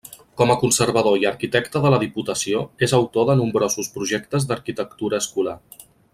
[0.41, 5.57] Com a conservador i arquitecte de la Diputació és autor de nombrosos projectes d'arquitectura escolar.